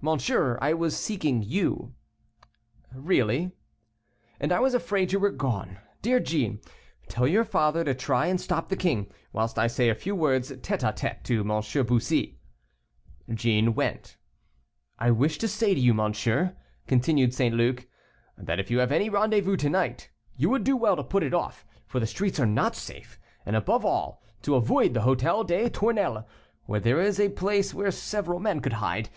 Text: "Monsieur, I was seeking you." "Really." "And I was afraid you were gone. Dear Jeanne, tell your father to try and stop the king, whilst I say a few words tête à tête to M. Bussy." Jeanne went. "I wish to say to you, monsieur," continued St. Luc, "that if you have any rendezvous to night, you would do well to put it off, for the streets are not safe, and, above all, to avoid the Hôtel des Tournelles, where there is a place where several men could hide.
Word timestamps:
"Monsieur, 0.00 0.56
I 0.62 0.72
was 0.72 0.96
seeking 0.96 1.42
you." 1.42 1.92
"Really." 2.94 3.50
"And 4.40 4.50
I 4.52 4.60
was 4.60 4.72
afraid 4.72 5.10
you 5.12 5.18
were 5.18 5.32
gone. 5.32 5.78
Dear 6.00 6.20
Jeanne, 6.20 6.60
tell 7.08 7.26
your 7.26 7.44
father 7.44 7.84
to 7.84 7.94
try 7.94 8.28
and 8.28 8.40
stop 8.40 8.68
the 8.68 8.76
king, 8.76 9.10
whilst 9.32 9.58
I 9.58 9.66
say 9.66 9.90
a 9.90 9.94
few 9.96 10.14
words 10.14 10.50
tête 10.50 10.80
à 10.88 10.96
tête 10.96 11.22
to 11.24 11.40
M. 11.40 11.86
Bussy." 11.86 12.38
Jeanne 13.28 13.74
went. 13.74 14.16
"I 15.00 15.10
wish 15.10 15.36
to 15.38 15.48
say 15.48 15.74
to 15.74 15.80
you, 15.80 15.92
monsieur," 15.92 16.56
continued 16.86 17.34
St. 17.34 17.54
Luc, 17.54 17.86
"that 18.38 18.60
if 18.60 18.70
you 18.70 18.78
have 18.78 18.92
any 18.92 19.10
rendezvous 19.10 19.56
to 19.56 19.68
night, 19.68 20.10
you 20.36 20.48
would 20.48 20.64
do 20.64 20.76
well 20.76 20.94
to 20.96 21.04
put 21.04 21.24
it 21.24 21.34
off, 21.34 21.66
for 21.86 21.98
the 22.00 22.06
streets 22.06 22.38
are 22.40 22.46
not 22.46 22.74
safe, 22.76 23.18
and, 23.44 23.54
above 23.56 23.84
all, 23.84 24.22
to 24.42 24.54
avoid 24.54 24.94
the 24.94 25.00
Hôtel 25.00 25.46
des 25.46 25.68
Tournelles, 25.68 26.24
where 26.64 26.80
there 26.80 27.00
is 27.02 27.20
a 27.20 27.28
place 27.28 27.74
where 27.74 27.90
several 27.90 28.38
men 28.38 28.60
could 28.60 28.74
hide. 28.74 29.10